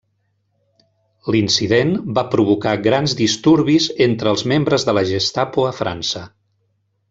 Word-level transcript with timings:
L'incident 1.33 1.91
va 2.19 2.23
provocar 2.37 2.73
grans 2.87 3.15
disturbis 3.21 3.91
entre 4.09 4.35
els 4.35 4.45
membres 4.55 4.89
de 4.89 4.97
la 5.01 5.05
Gestapo 5.15 5.71
a 5.75 5.79
França. 5.85 6.27